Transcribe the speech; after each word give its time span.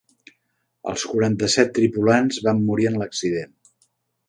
Els 0.91 1.03
quaranta-set 1.09 1.69
tripulants 1.77 2.41
van 2.49 2.65
morir 2.71 2.91
en 2.95 3.01
l'accident. 3.03 3.57